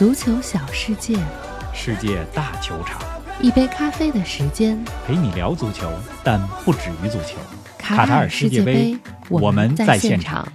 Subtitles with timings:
[0.00, 1.14] 足球小世界，
[1.74, 3.02] 世界大球场，
[3.42, 5.92] 一杯咖啡的时间，陪你聊足球，
[6.24, 7.36] 但不止于足球。
[7.76, 8.96] 卡塔尔世界杯，
[9.28, 10.50] 我们在现场。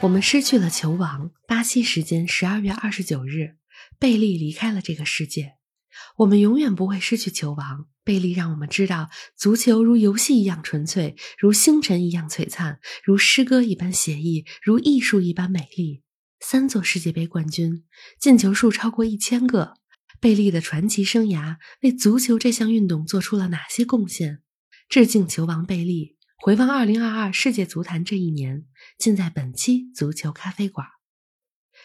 [0.00, 1.30] 我们失去了球王。
[1.46, 3.56] 巴西时间十二月二十九日，
[3.98, 5.56] 贝利离开了这个世界。
[6.16, 7.84] 我们永远不会失去球王。
[8.02, 16.00] 贝利让我们知道，足球如游戏一样纯粹，如星辰一样璀璨，如诗歌一般写意，如艺术一般美丽。
[16.46, 17.84] 三座世界杯冠军，
[18.20, 19.78] 进球数超过一千个。
[20.20, 24.40] 贝利的传奇生涯为足球这项运动做出了哪些贡献？
[24.90, 28.66] 致敬球王贝利，回望二零二二世界足坛这一年，
[28.98, 30.86] 尽在本期足球咖啡馆。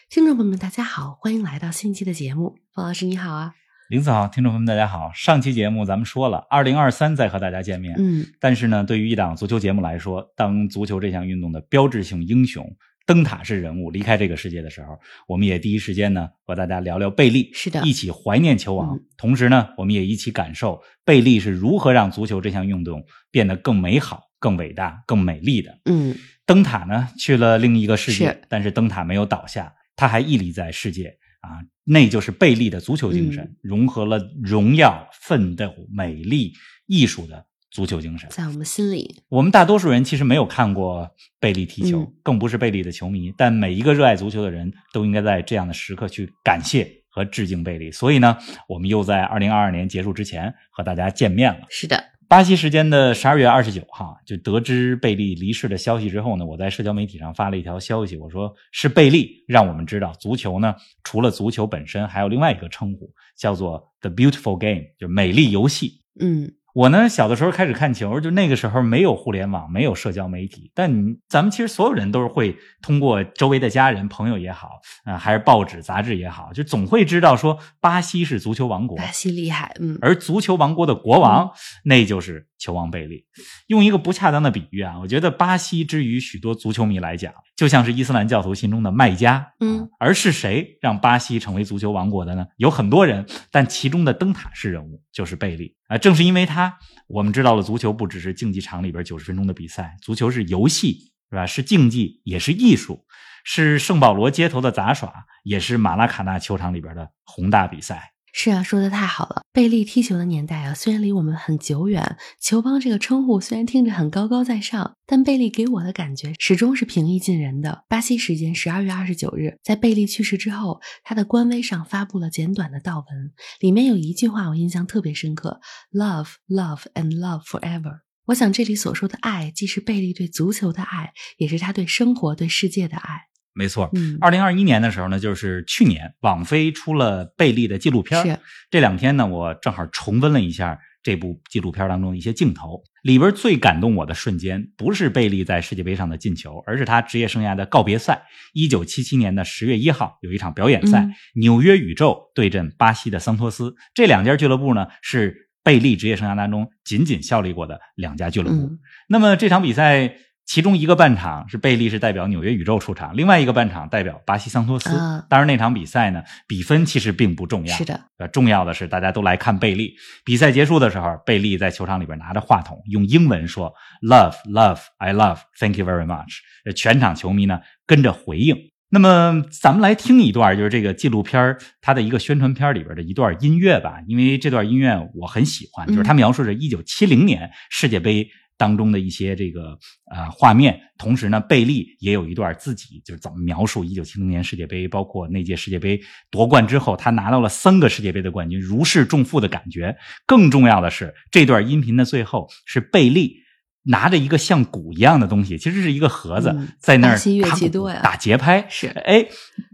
[0.10, 2.58] 听众朋友们，大家好，欢迎来到新一期的节目。
[2.74, 3.54] 冯老师你好啊。
[3.88, 5.10] 林子好，听众朋友们，大家好。
[5.16, 7.96] 上期节目咱们说了，二零二三再和大家见面。
[7.98, 12.70] 嗯，但是呢，对于一档足球节目来说，当足球这项运动的标志性英雄、
[13.10, 19.00] 灯塔式人物离开这个世界的时候，我们也第一时间呢和大家聊聊贝利，是的，一起怀念球王。
[19.18, 25.80] 同时呢，我们也一起感受贝利是如何让足球这项运动变得更美好、更伟大、更美丽的。
[25.86, 31.18] 嗯，灯塔呢去了另一个世界，是，但是灯塔没有倒下，它还屹立在世界。
[31.42, 36.54] 啊，那就是贝利的足球精神，融合了荣耀、奋斗、美丽、
[36.86, 39.22] 艺术的足球精神，在我们心里。
[39.30, 43.32] 我们大多数人其实没有看过贝利踢球，更不是贝利的球迷。
[43.38, 47.92] 但每一个热爱足球的人都应该在这样的时刻去感谢和致敬贝利。
[47.92, 51.68] 所以呢，我们又在二零二二年结束之前和大家见面了。
[51.70, 52.04] 是的。
[52.28, 66.02] 巴西时间的十二月二十九号，就得知贝利离世的消息之后呢，我在社交媒体上发了一条消息，我说是贝利让我们知道，足球呢除了足球本身，还有另外一个称呼，叫做 The Beautiful Game，就美丽游戏。
[66.20, 66.54] 嗯。
[66.76, 81.52] 我呢，小的时候开始看球，就那个时候没有互联网，没有社交媒体，但你咱们其实所有人都是会通过周围的家人、朋友也好，啊，还是报纸、杂志也好，就总会知道说巴西是足球王国，巴西厉害，嗯，而足球王国的国王，
[81.86, 83.26] 那就是球王贝利。
[83.68, 92.46] 用一个不恰当的比喻啊，我觉得巴西之于许多足球迷来讲，就像是伊斯兰教徒心中的麦加，嗯，而是谁让巴西成为足球王国的呢？
[92.58, 95.76] 有很多人，但其中的灯塔式人物就是贝利。
[95.88, 96.78] 啊，正是因为他，
[97.08, 101.46] 我们知道了足球不只是竞技场里边九十分钟的比赛，足球是游戏，是吧？
[101.48, 103.06] 是竞技，也是艺术，
[103.44, 108.12] 是圣保罗街头的杂耍，也是马拉卡纳球场里边的宏大比赛。
[108.34, 109.42] 是啊，说的太好了。
[109.52, 117.84] 贝利踢球的年代啊，虽然离我们很久远，球王这个称呼虽然听着很高高在上，但贝利给我的感觉始终是平易近人的。
[117.90, 125.60] 巴西时间十二月二十九日，在贝利去世之后，他的官微上发布了简短的悼文，里面有一句话我印象特别深刻
[125.92, 133.24] ：“Love, love and love forever。”我想这里所说的爱，既是贝利对足球的爱，也是他对生活、对世界的爱。
[133.60, 138.40] 没错，嗯，二零二一年的时候呢，就是去年，网飞出了贝利的纪录片。
[138.72, 142.82] 这两天呢，我正好重温了一下这部纪录片当中的一些镜头。
[143.04, 148.24] 里边最感动我的瞬间，不是贝利在世界杯上的进球，而是他职业生涯的告别赛。
[148.54, 153.76] 一九七七年的十月一号，有一场表演赛，纽约宇宙对阵巴西的桑托斯。
[153.94, 158.78] 这两家俱乐部呢，是贝利职业生涯当中仅仅效力过的两家俱乐部。
[159.10, 160.16] 那么这场比赛。
[160.50, 164.90] 其中一个半场是贝利是代表纽约宇宙出场，另外一个半场代表巴西桑托斯。
[165.30, 167.78] 当然那场比赛呢，比分其实并不重要。
[167.78, 169.94] 是的，呃，重要的是大家都来看贝利。
[170.26, 173.72] 比赛结束的时候，贝利在球场里边拿着话筒，用英文说
[174.02, 176.40] ：“Love, love, I love, thank you very much。”
[176.76, 178.58] 全场球迷呢跟着回应。
[178.90, 188.28] 那么咱们来听一段，就是这个纪录片它的一个宣传片里边的一段音乐吧，因为这段音乐我很喜欢，就是它描述着一九七零年世界杯。
[188.60, 189.80] 当中的一些这个
[190.12, 196.00] 呃画面，同时呢，贝利也有一段自己就是怎么描述一九七零年世界杯，包括那届世界杯
[196.30, 199.96] 夺冠之后，他拿到了三个世界杯的冠军，如释重负的感觉。
[200.26, 203.38] 更重要的是，这段音频的最后是贝利
[203.84, 208.68] 拿着一个像鼓一样的东西，其实是一个盒子，在那儿打打节拍。
[208.70, 209.26] 是，哎，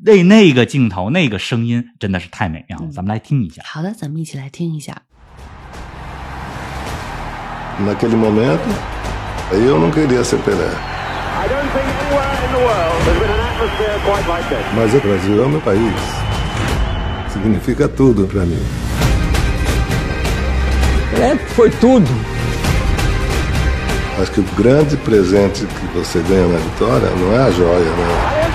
[0.06, 2.88] 那那个镜头，那个声音真的是太美妙了。
[2.92, 3.63] 咱们来听一下。
[3.65, 5.01] 好的，咱们一起来听一下。
[7.80, 8.63] Naquele momento,
[9.51, 10.69] eu não queria ser Pelé.
[14.74, 15.94] Mas o Brasil é o meu país.
[17.31, 18.63] Significa tudo para mim.
[21.12, 22.10] Pelé foi tudo.
[24.21, 28.51] Acho que o grande presente que você ganha na vitória não é a joia, né?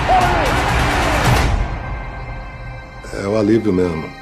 [3.23, 4.20] É o alívio mesmo.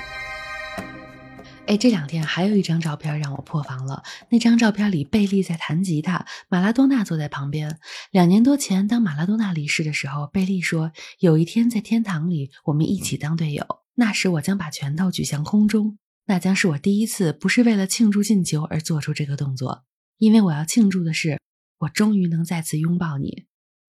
[1.69, 4.01] 哎，这两天还有一张照片让我破防了。
[4.31, 7.77] 那张照片里，贝利在弹吉他，马拉多纳坐在旁边。
[8.09, 13.63] 两年多前，当马拉多纳离世的时候，贝利说：“有一天在天堂里，我们一起当队友。
[13.93, 19.83] 那时我将把拳头举向空中，那将是我第一次不是为了庆祝进球而做出这个动作，
[20.17, 21.39] 因为我要庆祝的是，
[21.77, 23.45] 我终于能再次拥抱你。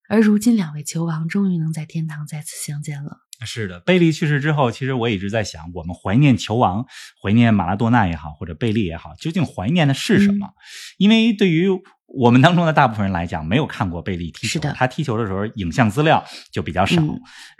[0.06, 6.85] 而如今，两位球王终于能在天堂再次相见了。”是的，贝利去世之后，其实我一直在想，我们怀念球王，
[7.23, 10.49] 怀念马拉多纳也好，或者贝利也好，究竟怀念的是什么？
[10.99, 11.69] 因为对于
[12.07, 17.03] 我们当中的大部分人来讲，没有看过贝利踢球，他踢球的时候影像资料就比较少，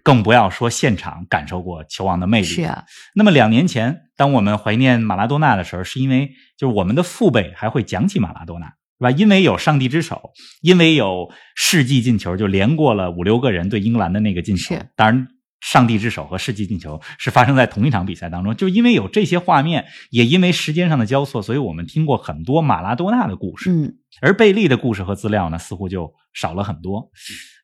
[0.03, 2.47] 更不要说现场感受过球王的魅力。
[2.47, 2.85] 是啊。
[3.15, 8.73] 那么两年前，当我们怀念马拉多纳的时候，是因为就是我们的父辈还会讲起马拉多纳，是
[9.05, 9.11] 吧？
[9.13, 14.77] 因为有上帝之手，因为有世纪进球，就连过了五六个人对英格兰的那个进球。
[14.95, 15.29] 当然。
[15.61, 23.71] 上帝之手和世纪进球是发生在同一场比赛当中，就因为有这些画面，也因为时间上的交错，所以我们听过很多马拉多纳的故事。
[23.71, 27.11] 嗯，而贝利的故事和资料呢，似乎就少了很多。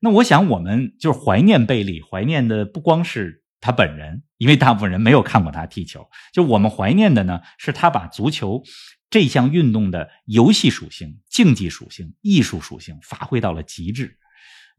[0.00, 6.06] 那我想，我们就是怀念贝利，怀念的不光是他本人，因为大部分人没有看过他踢球。
[6.32, 8.62] 就我们怀念的呢，是他把足球
[9.08, 14.18] 这项运动的游戏属性、竞技属性、艺术属性发挥到了极致。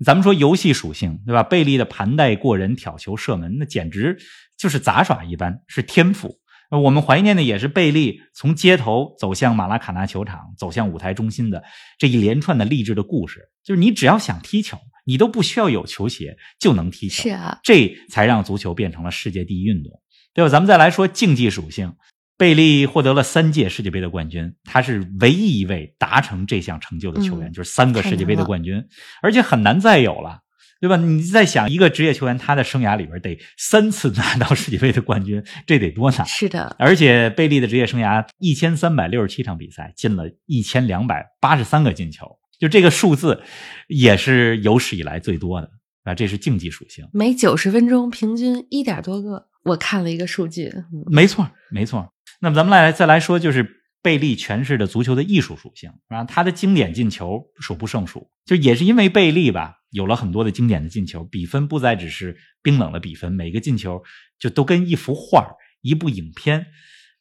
[0.04, 1.44] 咱们说游戏属性，对吧？
[1.44, 4.18] 贝利的盘带过人、挑球、射门，那简直
[4.58, 6.40] 就是杂耍一般，是天赋。
[6.70, 11.64] 我们怀念的也是贝利从街头走向马拉卡纳球场，走向舞台中心的
[11.98, 13.50] 这一连串的励志的故事。
[13.64, 17.24] 就是你只要想踢球，你都不需要有球鞋就能踢球。
[17.24, 20.02] 是啊，这才让足球变成了世界第一运动，
[20.34, 20.50] 对吧？
[20.50, 21.94] 咱们再来说竞技属性。
[22.38, 28.84] 贝利获得了三届世界杯的冠军，他是唯一一位达成这项成就的球员，就是三个世界杯的冠军，
[29.24, 30.42] 而且很难再有了，
[30.80, 30.98] 对吧？
[30.98, 36.24] 你在想一个职业球员，他的生涯里边得三次拿到世界杯的冠军，这得多难？
[36.28, 43.42] 是的，而且贝利的职业生涯一千三百六十七场比赛，进了一千两百八十三个进球，就这个数字
[43.88, 45.72] 也是有史以来最多的
[46.04, 46.14] 啊！
[46.14, 50.72] 这是竞技属性，每九十分钟平均一点多个，我看了一个数据，
[51.08, 52.14] 没错，没错。
[52.40, 64.04] 那么咱们来再来说，就是贝利诠释的足球的艺术属性啊，他的经典进球数不胜数，就也是因为贝利吧，有了很多的经典的进球，比分不再只是冰冷的比分，每个进球
[64.40, 65.48] 就都跟一幅画、
[65.82, 66.68] 一部影片。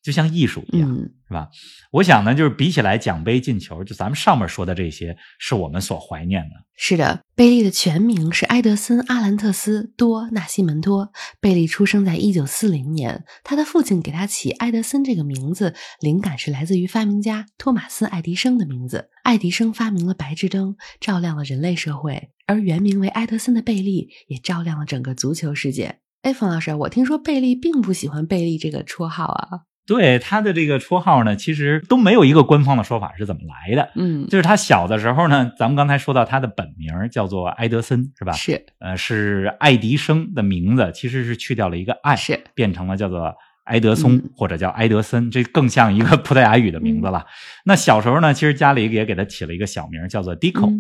[0.07, 0.89] 就像艺术一样，
[1.27, 1.49] 是吧？
[1.91, 6.51] 我想呢，就是比起来奖杯进球，就咱们上面说的这些，是我们所怀念的。
[6.77, 11.11] 是的，贝利的全名是埃德森·阿兰特斯·多纳西门多。
[11.41, 19.11] 贝利出生在一九四零年，他的父亲给他起埃德森这个名字，灵感是来自于发明家托马斯·爱迪生的名字。
[19.25, 25.99] 爱迪生发明了白炽灯，照亮了人类社会，而原名为埃德森的贝利也照亮了整个足球世界。
[26.23, 29.63] 哎，冯老师，我听说贝利并不喜欢贝利这个绰号啊。
[29.87, 33.91] 对他的这个绰号呢，其实都没有一个官方的说法是怎么来的。
[33.95, 38.33] 嗯，就是他小的时候呢，咱们刚才说到他的本名叫做埃德森，是吧？
[38.33, 43.35] 是，呃，是爱迪生的名字，其实是去掉了一个爱，是变成了叫做
[43.67, 47.25] 埃德松或者叫埃德森，这更像一个 葡萄牙语的名字了。
[47.65, 50.73] 那小时候呢，其实家里也给他起了一个小名，叫做 Dico。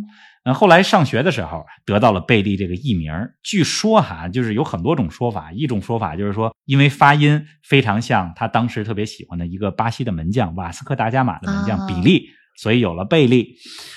[0.44, 3.12] 嗯，后来上学的时候得到了贝利这个艺名。
[3.42, 5.50] 据说哈，就是有很多种说法。
[5.52, 13.56] 一种说法就是说，因为发音非常像他当时特别喜欢的一个巴西的门将瓦斯科达伽马的门将比利，所以有了贝利。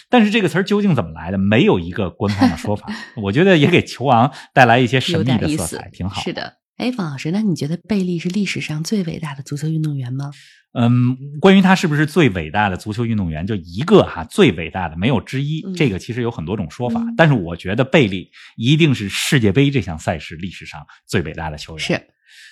[0.10, 2.88] 但是这个词儿究竟怎么来的，没有一个官方的说法。
[3.22, 6.20] 我觉得也给球王带来一些神秘的色彩，挺好。
[6.20, 10.32] 是的，哎，方老师，那你觉得贝利是历史上最伟大的足球运动员吗？
[10.72, 15.62] 嗯，关于他是不是最伟大的足球运动员，就一个哈，最伟大的没有之一。
[15.76, 21.86] 这个其实有很多种说法，但是我觉得贝利一定是世界杯这项赛事历史上最伟大的球员。
[21.86, 22.02] 是，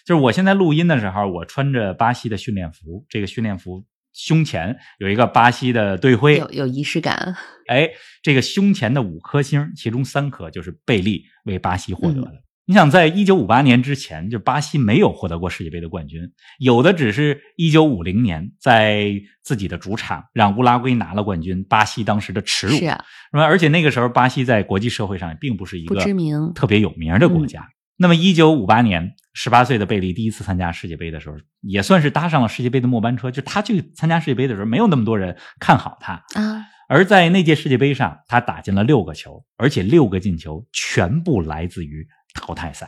[0.05, 7.33] 就是我现在录音的时候，我穿着巴西的训练服，这个训练服胸前有一个巴西的队徽，有有仪式感。
[7.67, 7.87] 哎，
[8.21, 12.43] 这个胸前的五颗星，其中三颗就是贝利为巴西获得的。
[12.69, 16.19] 你想，在一九五八年之前，就巴西没有获得过世界杯的冠军，
[16.59, 23.45] 有的只是一九五零年在自己的主场让乌拉圭拿了冠军，巴西当时的耻辱是吧？
[23.45, 27.65] 而且那个时候，巴西在国际社会上也并不是一个不知名、特别有名的国家。
[27.95, 33.31] 那么，一九五八年，十八岁的贝利第一次参加世界杯的时候，也算是搭上了世界杯的末班车。
[33.31, 36.65] 就他去参加世界杯的时候，没有那么多人看好他啊。
[36.89, 42.05] 而在那届世界杯上，他打进了六个球，而且六个进球全部来自于。
[42.33, 42.87] 淘汰赛，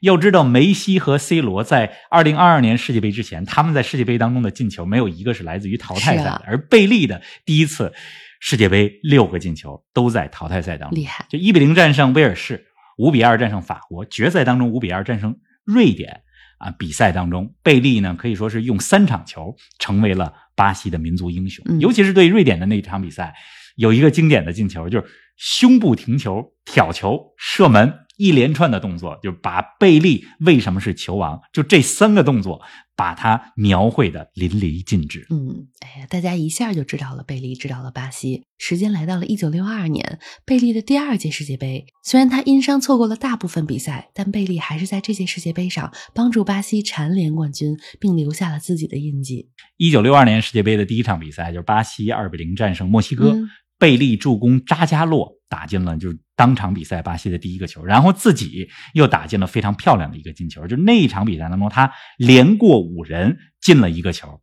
[0.00, 6.42] 要知道梅西和 C 罗在二零二二年世界杯之前，他们在世界杯当中的进球没有一个是来自于淘汰赛的。
[6.46, 7.92] 而贝利的第一次
[8.40, 11.24] 世界杯六个进球都在淘汰赛当中，厉害！
[11.28, 12.66] 就一比零战胜威尔士，
[12.98, 16.22] 五比二战胜法国，决赛当中五比二战胜瑞典，
[16.58, 23.34] 啊比赛当中，贝利呢可以说是用三场球成为了巴西的民族英雄，嗯尤其是对瑞典的那场比赛，
[23.76, 28.05] 有一个经典的进球，就是胸部停球、挑球、射门。
[28.16, 32.62] 一连串的动作，就把贝利为什么是球王，就这三个动作，
[32.96, 35.26] 把他描绘的淋漓尽致。
[35.30, 38.44] 嗯，哎呀，大家一下就知道了贝利，知道了巴西。
[38.58, 41.84] 时间来到了一九六二年，贝利的第二届世界杯。
[42.02, 49.50] 虽然他因伤错过了大部分比赛，但贝利还是在这届世界杯上帮助巴西蝉联冠军，并留下了自己的印记。
[49.76, 53.46] 一九六二年世界杯的第一场比赛，就是巴西二比零战胜墨西哥，嗯
[53.78, 60.66] 贝利助攻扎加洛打进了就是当场比赛巴西的第一个球，然后自己又打进了非常漂亮的一个进球。
[60.66, 64.40] 就那一场比赛当中，他连过五人进了一个球。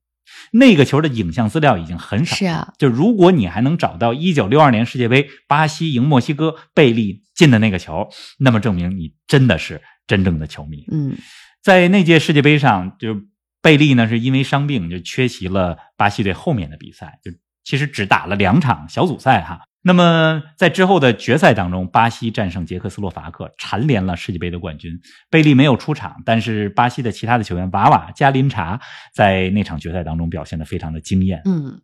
[0.51, 8.09] 那个球的影像资料已经很少，是啊，就如果你还能找到一九六二年世界杯巴西赢墨西哥贝利进的那个球，
[8.39, 10.85] 那么证明你真的是真正的球迷。
[10.91, 11.15] 嗯
[11.61, 13.21] 在那届世界杯上，就
[13.61, 17.31] 贝利呢是因为伤病就缺席了巴西队后面的比赛，就
[17.63, 19.61] 其实只打了两场小组赛哈。
[19.85, 24.97] 那么在之后的决赛当中，巴西战胜捷克斯洛伐克，蝉联了世界杯的冠军。
[25.29, 28.79] 贝利没有出场，但是巴西的其他的球员瓦瓦、加林查
[29.13, 31.41] 在那场决赛当中表现的非常的惊艳。
[31.45, 31.81] 嗯。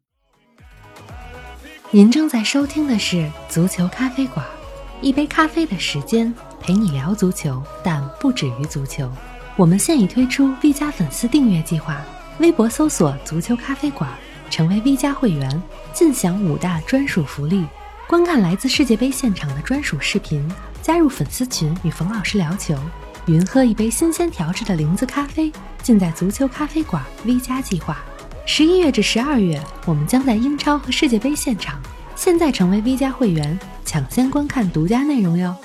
[1.92, 4.46] 您正在收听的是足球咖啡馆，
[5.02, 9.12] 一杯咖啡的时间陪你聊足球，但不止于足球。
[9.58, 12.02] 我们现已推出 V 加粉丝订阅计划，
[12.40, 14.10] 微博搜索“足球咖啡馆”，
[14.50, 15.62] 成为 V 加会员，
[15.94, 17.66] 尽享五大专属福利：
[18.08, 20.46] 观看来自世界杯现场的专属视频，
[20.82, 22.76] 加入粉丝群与冯老师聊球，
[23.28, 25.52] 云喝一杯新鲜调制的零子咖啡，
[25.84, 27.98] 尽在足球咖啡馆 V 加计划。
[28.46, 31.80] 十一月至十二月，我们将在英超和世界杯现场。
[32.16, 35.56] 现在成为 V 加会员，抢先观看独家内容哟！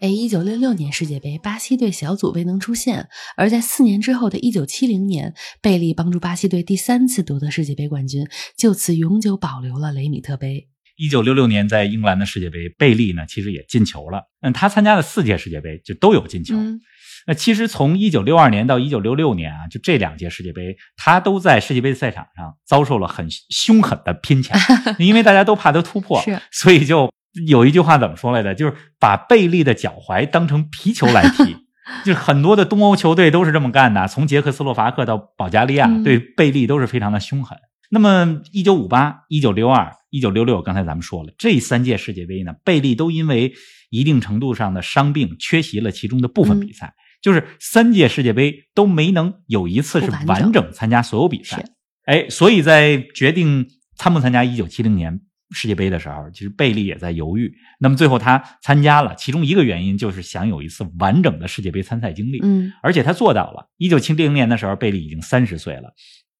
[0.00, 8.24] 哎，一九六六年世界杯，巴西队小组未能出线，而在四年之后的一九七零年，贝利帮助巴西队第三次夺得世界杯冠军，
[8.56, 10.68] 就此永久保留了雷米特杯。
[10.96, 14.22] 一九六六年在英格兰的世界杯，贝利呢其实也进球了。
[14.40, 16.54] 嗯，他参加的四届世界杯就都有进球。
[16.56, 16.80] 嗯
[17.26, 24.58] 那其实从一九六二年到一九六六年啊，就这两届世界杯，他都在世界杯赛场上遭受了很凶狠的拼抢，
[24.98, 27.12] 因为大家都怕他突破，是所以就
[27.46, 28.54] 有一句话怎么说来着？
[28.54, 31.56] 就是把贝利的脚踝当成皮球来踢。
[32.04, 37.56] 就是很多的东欧球队都是这么干的，从捷克斯洛伐克到保加利亚，嗯对贝利都是非常的凶狠。
[37.90, 43.54] 那么，一九五八、一九六二、一九六六，刚才咱们说了，这三届世界杯呢，贝利都因为
[43.88, 46.92] 一定程度上的伤病缺席了其中的部分比赛，
[47.22, 51.64] 就是三届世界杯都没能有一次是完整参加所有比赛是。
[52.04, 53.66] 哎，所以在决定
[53.96, 55.20] 参不参加一九七零年
[55.50, 57.52] 世界杯的时候，其实贝利也在犹豫。
[57.78, 62.40] 那么最后他参加了，其中一个原因就是想有一次完整的世界杯参赛经历。
[62.42, 63.68] 嗯而且他做到了。
[63.76, 65.94] 一九七零年的时候，贝利已经三十岁了。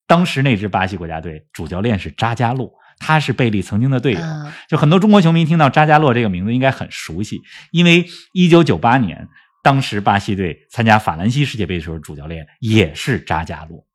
[0.07, 4.21] 当时那支巴西国家队主教练是扎加洛，他是贝利曾经的队友。
[4.21, 7.41] 啊，就很多中国球迷听到扎加洛这个名字应该很熟悉，
[7.73, 9.29] 因为一九九八年，
[9.63, 13.87] 当时巴西队参加法兰西世界杯的时候，主教练也是扎加洛。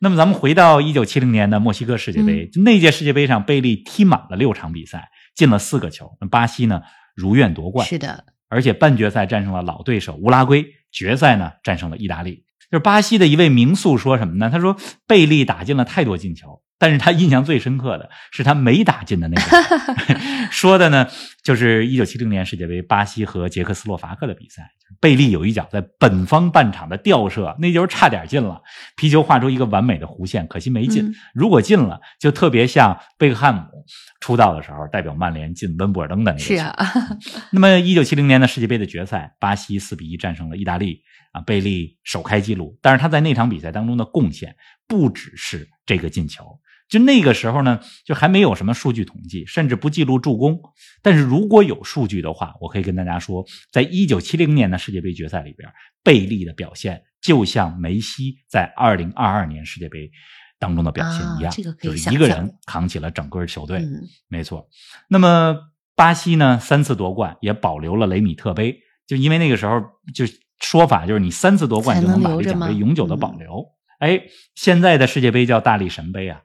[0.00, 6.16] 那么咱们回到一九七零年的墨西哥世界杯，就那届世界杯上，贝利踢满了六场比赛，进了四个球。
[6.20, 6.82] 那巴西呢
[7.16, 12.44] 如愿夺冠，是的，而且半决赛战胜了老对手乌拉圭，决赛呢战胜了意大利。
[12.70, 14.50] 就是巴西的一位名宿说什么呢？
[14.50, 14.76] 他说
[15.06, 20.14] 贝利打进了太多进球，但是他印象最深刻的是他没打进的那个球。
[20.58, 21.06] 说的呢，
[21.44, 28.60] 就是一九七零年世界杯巴西和捷克斯洛伐克的比赛，贝利有一脚在本方半场的吊射，那球差点进了，
[28.96, 31.04] 皮球画出一个完美的弧线，可惜没进。
[31.04, 33.62] 嗯如果进了，就特别像贝克汉姆
[34.20, 36.56] 出道的时候代表曼联进温布尔登的那个球。
[36.56, 36.74] 是啊，
[37.52, 42.76] 那么，一九七零年的世界杯的决赛，巴西四比一战胜了意大利啊，贝利首开纪录。
[42.82, 44.56] 但是他在那场比赛当中的贡献
[44.88, 46.58] 不只是这个进球。
[46.88, 50.60] 就那个时候呢，就还没有什么数据统计，甚至不记录助攻。
[51.02, 55.70] 但是如果有数据的话，我可以跟大家说，在一九七零年的世界杯决赛里边，
[56.02, 60.10] 贝利的表现就像梅西在二零二二年世界杯
[60.58, 63.78] 当中的表现一样，啊这个可以就是一个人扛起了整个球队。
[63.78, 64.66] 嗯没错。
[65.08, 65.56] 那么
[65.94, 69.80] 巴西呢，三次夺冠也保留了雷米特杯，就因为那个时候
[70.14, 70.24] 就
[70.60, 73.66] 说法就是你三次夺冠才就能把这奖杯永久的嗯保留。
[73.98, 74.22] 哎，
[74.54, 76.40] 现在的世界杯叫大力神杯啊，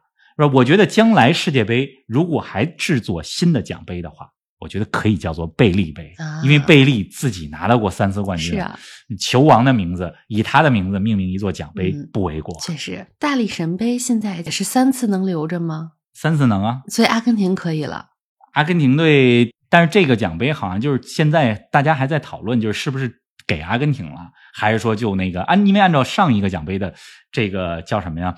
[0.53, 4.29] 我觉得将来世界杯如果还制作新的奖杯的话。
[4.59, 8.79] 我觉得可以叫做贝利杯，啊因为贝利自己拿到过三次冠军，是啊，
[9.19, 12.57] 球王的名字以他的名字命名一座奖杯、嗯不为过。
[12.61, 15.91] 确实，大力神杯现在也是三次能留着吗？
[16.13, 18.11] 三次能啊，所以阿根廷可以了。
[18.53, 26.93] 阿根廷队，但是这个奖杯好像就是现在大家还在讨论，就是是不是给阿根廷了，还是说就那个按因为按照上一个奖杯的
[27.33, 28.33] 这个叫什么呀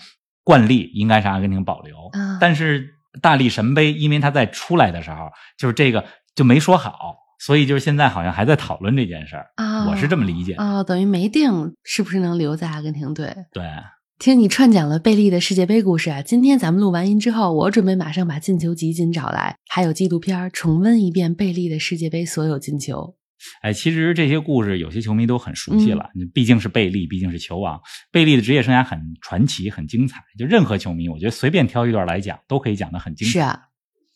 [0.46, 10.54] 惯例，应该是阿根廷保留，啊但是大力神杯因为他在出来的时候就是这个就没说好，所以就是现在好像还在讨论这件事儿，啊，我是这么理解。
[10.56, 13.36] 哦，等于没定是不是能留在阿根廷队。
[13.52, 13.64] 对，
[14.20, 23.16] 听你串讲了贝利的世界杯故事啊，今天咱们录完音之后，我准备马上把进球集锦找来，还有纪录片儿重温一遍贝利的世界杯所有进球。
[23.62, 27.80] 哎，其实这些故事有些球迷都很熟悉了，毕竟是贝利，毕竟是球王。
[28.12, 30.24] 贝利的职业生涯很传奇，很精彩。
[30.38, 33.32] 就任何球迷，我觉得随便挑一段来讲，都可以讲得很精彩。
[33.32, 33.60] 是啊，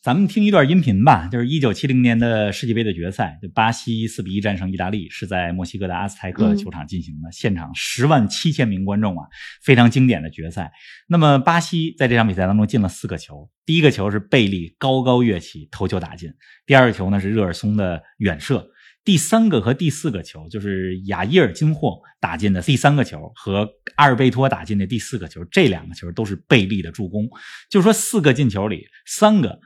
[0.02, 9.26] 咱们听一段音频吧，就是一九七零年的世界杯的决赛，就巴西四比一战胜意大利，是在墨西哥的阿斯泰克球场进行的，现场十万七千名观众啊，
[9.62, 10.72] 非常经典的决赛。
[11.06, 16.32] 那么巴西在这场比赛当中进了四个球，第一个球是贝利高高跃起头球打进，
[16.64, 18.66] 第二个球呢是热尔松的远射。
[19.04, 27.28] 第三个和第四个球就是雅伊尔金霍打进的第三个球和阿尔贝托打进的第四个球，这两个球都是贝利的助攻。
[27.70, 29.58] 就是说，四个进球里三个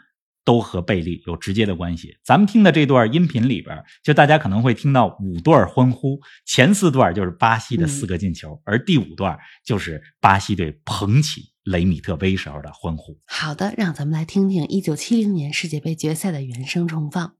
[0.44, 2.16] 都和贝利有直接的关系。
[2.22, 13.18] 咱们听的这段音频里边，就大家可能会听到五段欢呼，前四段就是巴西的四个进球，而第五段就是巴西队捧起雷米特杯时候的欢呼。
[13.26, 17.34] 好的，让咱们来听听一九七零年世界杯决赛的原声重放。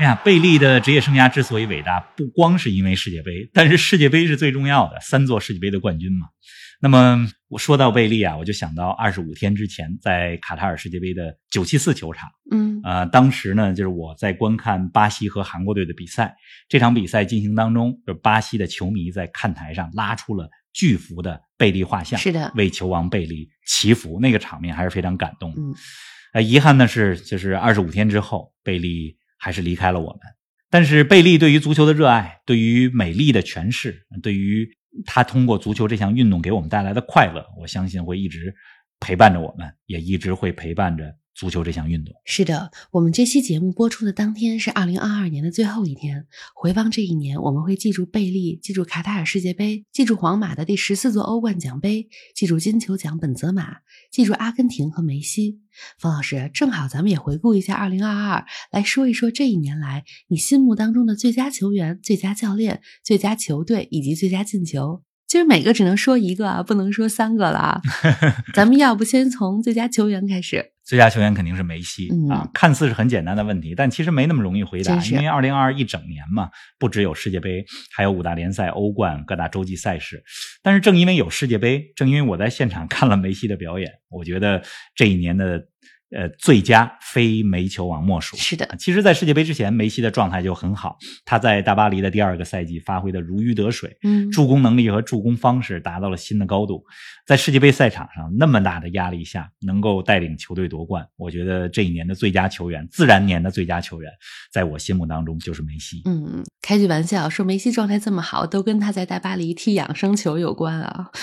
[0.00, 6.28] 哎呀，贝利的职业生涯之所以伟大，不光是因为世界杯，但是世界杯是最重要的，三座世界杯的冠军嘛。
[6.80, 16.34] 那么我说到贝利啊，我就想到二十五天之前在卡塔尔世界杯的九七四球场，嗯呃，当时呢就是我在观看巴西和韩国队的比赛，
[16.70, 25.60] 这场比赛进行当中，就是巴西的球迷在看台上拉出了巨幅的贝利画像，是的为球王贝利祈福，那个场面还是非常感动的。
[25.60, 25.74] 嗯
[26.32, 30.20] 呃，遗憾的是，就是二十五天之后，贝利还是离开了我们。
[30.70, 34.68] 但是贝利对于足球的热爱，对于美丽的诠释，对于
[35.04, 38.54] 他通过足球这项运动给我们带来的快乐，我相信会一直
[39.00, 42.14] 陪伴着我们，也一直会陪伴着足球这项运动。
[42.26, 46.26] 是的，我们这期节目播出的当天是二零二二年的最后一天。
[46.54, 53.78] 回望这一年，我们会记住贝利，记住卡塔尔世界杯，记住皇马的第十四座欧冠奖杯，记住金球奖本泽马，
[54.12, 55.60] 记住阿根廷和梅西。
[55.98, 65.02] 冯老师，正好咱们也回顾一下二零二二，来说一说这一年来你心目当中的最佳球员、最佳教练、最佳球队以及最佳进球。
[65.26, 67.80] 其实每个只能说一个啊，不能说三个了啊。
[68.52, 70.72] 咱们要不先从最佳球员开始？
[70.90, 76.50] 最佳球员肯定是梅西、嗯啊，看似是很简单的问题，但其实没那么容易回答，因为二零二二一整年嘛，
[76.80, 80.20] 不只有世界杯，还有五大联赛、欧冠、各大洲际赛事。
[80.64, 84.64] 但是正因为有世界杯，正因为我在现场看了梅西的表演，我觉得
[84.96, 85.64] 这一年的
[86.16, 88.36] 呃最佳非梅球王莫属。
[88.36, 96.84] 是的，其实，在世界杯之前，梅西的状态就很好，他在大巴黎的第二个赛季发挥的如鱼得水，嗯，助攻能力和助攻方式达到了新的高度。
[97.26, 104.10] 在世界杯赛场上那么大的压力下，能够带领球队夺冠，我觉得这一年的最佳球员，自然年的最佳球员，
[104.52, 106.02] 在我心目当中就是梅西。
[106.06, 111.10] 嗯，开句玩笑，说梅西状态这么好，都跟他在大巴黎踢养生球有关啊。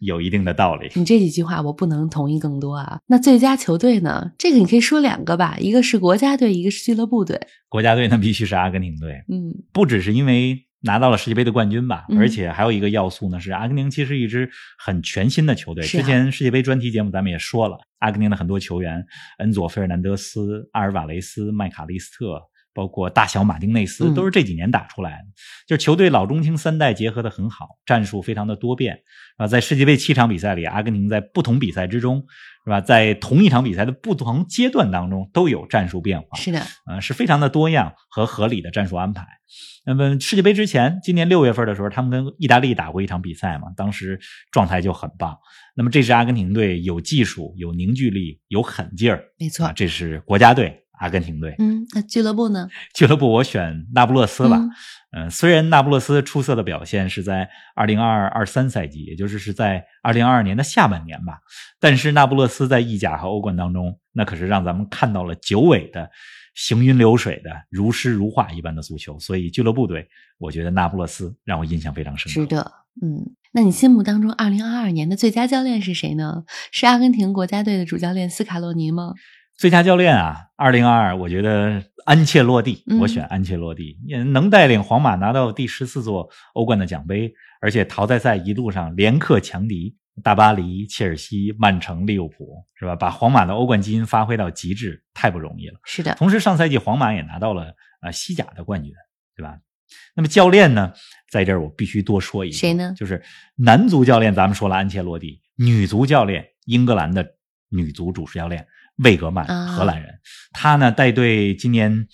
[0.00, 0.90] 有一定的道理。
[0.94, 3.00] 你这几句话我不能同意更多啊。
[3.06, 4.32] 那最佳球队呢？
[4.38, 7.40] 这个你可以说两个吧，一个是国家队，一个是俱乐部队。
[7.68, 15.84] 国家队那，必须是阿根廷队，嗯不只是因为拿到了世界杯的冠军吧，嗯而且还有一个要素呢，是阿根廷其实一支很全新的球队。
[15.84, 19.04] 啊之前世界杯专题节目咱们也说了，阿根廷的很多球员，
[19.38, 22.40] 恩佐·费尔南德斯、阿尔瓦雷斯、麦卡利斯特。
[22.72, 25.24] 包括大小马丁内斯，嗯都是这几年打出来的。
[25.66, 29.00] 就是球队老中青三代结合的很好，战术非常的多变
[29.36, 29.46] 啊。
[29.46, 32.24] 在世界杯七场比赛里，阿根廷在不同比赛之中，
[32.64, 32.80] 是吧？
[32.80, 39.26] 在同一场比赛的不同阶段当中都有战术变化，是的，呃，是非常的多样和合理的战术安排。
[39.86, 44.20] 那么世界杯之前，今年六月份的时候，他们跟意大利打过一场比赛嘛，当时
[44.52, 45.36] 状态就很棒。
[45.74, 49.72] 那么这支阿根廷队有技术、有凝聚力、有狠劲儿，没错啊，。
[49.72, 51.54] 这是国家队阿根廷队。
[51.58, 52.68] 嗯，那俱乐部呢？
[52.94, 54.56] 俱乐部我选那不勒斯吧。
[54.56, 54.70] 嗯
[55.12, 61.40] 嗯、虽然那不勒斯出色的表现是在二零二二二三赛季，也就是是在二零二二年的下半年吧，
[61.80, 66.08] 但是那不勒斯在意甲和欧冠当中，那可是让咱们看到了九尾的
[66.54, 69.18] 行云流水的如诗如画一般的足球。
[69.18, 70.06] 所以俱乐部队，
[70.38, 72.40] 我觉得那不勒斯让我印象非常深刻。
[72.40, 72.72] 值得。
[73.02, 76.44] 嗯，那你心目当中二零二二年的最佳教练是谁呢？
[76.70, 79.14] 是阿根廷国家队的主教练斯卡洛尼吗？
[79.60, 92.96] 最佳教练啊，二零二二，我觉得安切洛蒂，嗯我选安切洛蒂，也能带领皇马拿到第十四座欧冠的奖杯，而且淘汰赛一路上连克强敌大巴黎、切尔西、曼城、利物浦，是吧？
[92.96, 95.78] 把皇马的欧冠基因发挥到极致，太不容易了。
[95.84, 98.90] 是的，同时，上赛季皇马也拿到了呃西甲的冠军，
[99.36, 99.58] 对吧？
[100.16, 100.94] 那么教练呢，
[101.30, 103.22] 在这儿我必须多说一句，谁呢就是
[103.56, 107.34] 男足教练，咱们说了安切洛蒂，女足教练英格兰的
[107.68, 108.66] 女足主教练
[109.02, 109.66] 魏格曼，啊。
[109.66, 110.14] 荷兰人，
[110.52, 112.06] 他呢带队今年。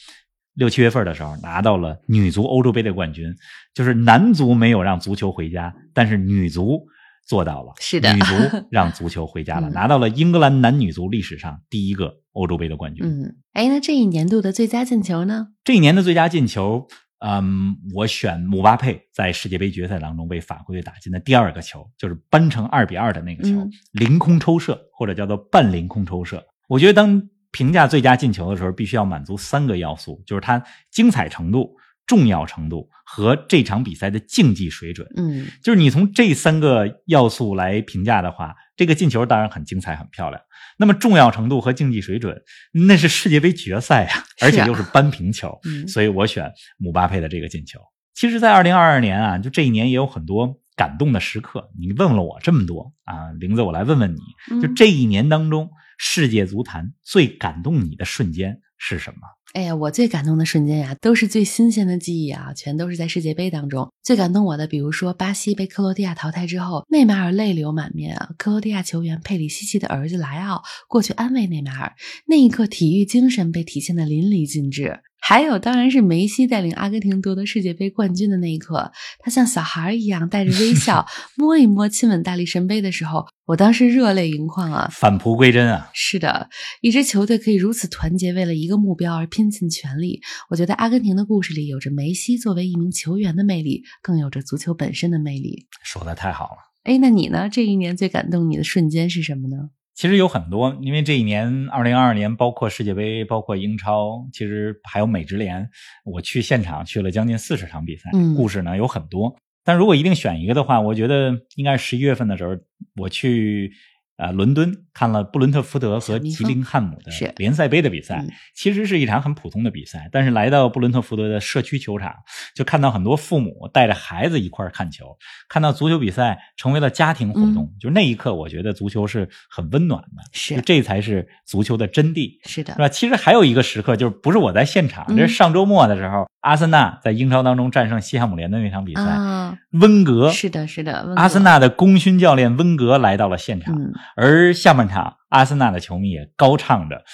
[0.59, 3.37] 六七月份的时候拿到了女足欧洲杯的冠军，
[3.75, 6.87] 就是男足没有让足球回家，但是女足
[7.27, 8.11] 做到了，是的。
[8.15, 8.33] 女足
[8.71, 9.73] 让足球回家了， 嗯。
[9.73, 13.05] 拿到了英格兰男女足历史上第一个欧洲杯的冠军。
[13.05, 15.49] 嗯，哎，那这一年度的最佳进球呢？
[15.63, 23.71] 这一年的最佳进球，嗯，我选姆巴佩在世界杯决赛当中为法国队打进的第二个球，就是扳成二比二的那个球，嗯。
[23.93, 26.43] 凌空抽射或者叫做半凌空抽射。
[26.69, 31.77] 我觉得当评价最佳进球的时候，必须要满足三个要素，就是它精彩程度、
[32.07, 35.09] 重要程度和这场比赛的竞技水准。
[35.17, 40.43] 嗯，就是你从这三个要素来评价的话，这个进球当然很精彩、很漂亮。
[40.79, 47.81] 那么重要程度和竞技水准，那是世界杯决赛呀、而且又是扳平球，嗯所以我选姆巴佩的这个进球。
[48.15, 51.71] 其实，在二零二二年啊，就这一年也有很多感动的时刻。
[51.79, 59.21] 你问了我这么多啊，玲子，我来问问你，就嗯这一年当中，世界足坛最感动你的瞬间是什么？
[59.55, 63.91] 哎呀，我最感动的瞬间呀，都是最新鲜的记忆啊，全都是在世界杯当中。
[64.03, 68.31] 最感动我的，比如说巴西被克罗地亚淘汰之后，内马尔泪流满面啊。
[68.37, 71.95] 克罗地亚球员佩里西奇的儿子莱奥过去安慰内马尔，
[72.27, 75.01] 那一刻体育精神被体现的淋漓尽致。
[75.19, 84.89] 还有，当然是梅西带领阿根廷夺得世界杯冠军的那一刻，他像小孩一样带着微笑 摸一摸、亲吻大力神杯的时候，我当时热泪盈眶啊。
[84.91, 85.89] 返璞归真啊！
[85.95, 86.49] 是的，
[86.81, 90.21] 一支球队可以如此团结，为了一个目标而拼尽全力。
[90.51, 95.69] 我觉得阿根廷的故事里有着梅西作为一名球员的魅力，更有着足球本身的魅力。
[95.85, 96.57] 说的太好了。
[96.83, 97.49] 哎，那你呢？
[97.49, 99.71] 这一年最感动你的瞬间是什么呢？
[99.95, 105.67] 其实有很多，因为这一年，二零二二年，包括世界杯，包括英超，其实还有美职联，
[106.05, 109.35] 我去现场去了将近四十场比赛，嗯故事呢有很多。
[109.67, 112.57] 但如果一定选一个的话，我觉得应该十一月份的时候，
[112.99, 113.73] 我去
[114.17, 122.15] 啊伦敦看了布伦特福德和吉林汉姆的联赛杯的比赛嗯，其实是一场很普通的比赛，但是来到布伦特福德的社区球场，
[122.55, 125.19] 就看到很多父母带着孩子一块儿看球，
[125.51, 130.59] 看到足球比赛成为了家庭活动，就那一刻，我觉得足球是很温暖的，是。
[130.63, 132.39] 这才是足球的真谛。
[132.45, 132.73] 是的。
[132.73, 132.89] 是，吧？
[132.89, 135.17] 其实还有一个时刻，就是不是我在现场，嗯。
[135.19, 147.05] 这是上周末的时候，阿森纳在英超当中战胜西汉姆联的那场比赛，啊，温格是的，是的，阿森纳的功勋教练温格来到了现场，嗯，而下半场阿森纳的球迷也高唱着，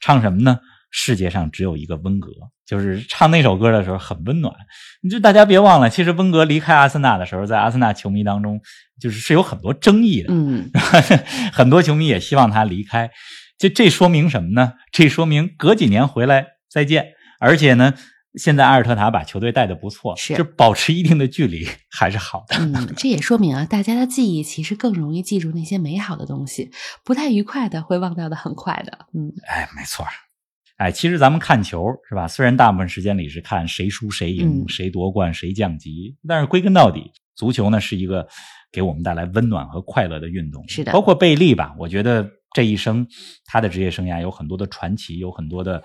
[0.00, 0.58] 唱什么呢？
[0.90, 2.30] 世界上只有一个温格，
[2.66, 4.54] 就是唱那首歌的时候很温暖。
[5.02, 8.60] 你就大家别忘了，其实温格离开阿森纳的时候，在阿森纳球迷当中，
[9.00, 10.28] 就是是有很多争议的。
[10.30, 10.70] 嗯，
[11.50, 13.10] 很多球迷也希望他离开。
[13.56, 14.74] 这这说明什么呢？
[14.92, 17.12] 这说明隔几年回来再见。
[17.40, 17.94] 而且呢，
[18.34, 22.56] 现在阿尔特塔把球队带的不错，是就保持一定的距离 还是好的。
[22.58, 26.70] 嗯，这也说明啊，大家的记忆其实更容易记住那些美好的东西，
[27.04, 29.06] 不太愉快的会忘掉的很快的。
[29.14, 30.06] 嗯，哎，没错。
[30.78, 32.26] 哎，其实咱们看球是吧？
[32.26, 38.26] 虽然大部分时间里是看谁输谁赢，嗯谁夺冠谁降级，但是归根到底，足球呢是一个
[38.72, 40.66] 给我们带来温暖和快乐的运动。
[40.68, 43.06] 是的包括贝利吧，我觉得这一生
[43.44, 45.80] 他的职业生涯有很多的传奇，有很多的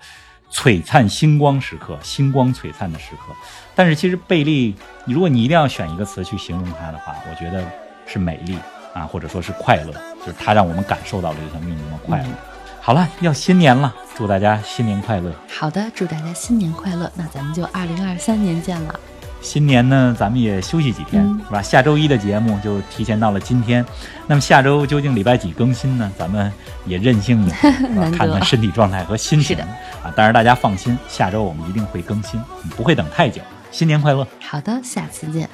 [0.52, 3.34] 璀璨星光时刻，星光璀璨的时刻。
[3.74, 4.74] 但是其实贝利，
[5.06, 7.64] 如果你一定要选一个词去形容它的话，我觉得
[8.06, 8.58] 是美丽
[8.94, 12.28] 啊，或者说是快乐，就是它让我们感受到了一项运动的快乐。
[12.28, 12.34] 嗯
[12.80, 15.30] 好了，要新年了，祝大家新年快乐。
[15.46, 17.12] 好的，祝大家新年快乐。
[17.16, 18.98] 那咱们就二零二三年见了。
[19.40, 21.62] 新年呢，咱们也休息几天，嗯是吧？
[21.62, 23.84] 下周一的节目就提前到了今天。
[24.26, 26.10] 那么下周究竟礼拜几更新呢？
[26.18, 26.52] 咱们
[26.84, 27.56] 也任性一点，
[28.12, 29.56] 看看身体状态和心情
[30.02, 30.12] 啊。
[30.16, 32.40] 但是大家放心，下周我们一定会更新，
[32.76, 33.40] 不会等太久。
[33.70, 34.26] 新年快乐！
[34.40, 35.48] 好的，下次见。